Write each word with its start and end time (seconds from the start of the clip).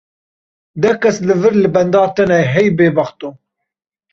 Deh 0.85 0.95
kes 1.03 1.19
li 1.27 1.35
vir 1.43 1.57
li 1.59 1.69
benda 1.75 2.01
te 2.15 2.25
ne 2.33 2.39
hey 2.55 2.67
bêbexto. 2.77 3.29